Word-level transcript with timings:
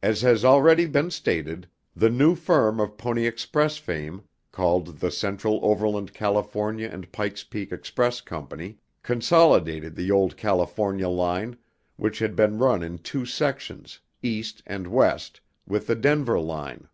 As 0.00 0.22
has 0.22 0.44
already 0.44 0.86
been 0.86 1.10
stated, 1.10 1.66
the 1.96 2.08
new 2.08 2.36
firm 2.36 2.78
of 2.78 2.96
Pony 2.96 3.26
Express 3.26 3.78
fame 3.78 4.22
called 4.52 5.00
the 5.00 5.10
Central 5.10 5.58
Overland 5.64 6.14
California 6.14 6.88
and 6.88 7.10
Pike's 7.10 7.42
Peak 7.42 7.72
Express 7.72 8.20
Co. 8.20 8.46
consolidated 9.02 9.96
the 9.96 10.08
old 10.12 10.36
California 10.36 11.08
line, 11.08 11.56
which 11.96 12.20
had 12.20 12.36
been 12.36 12.58
run 12.58 12.84
in 12.84 12.98
two 12.98 13.24
sections, 13.26 13.98
East 14.22 14.62
and 14.68 14.86
West, 14.86 15.40
with 15.66 15.88
the 15.88 15.96
Denver 15.96 16.38
line. 16.38 16.86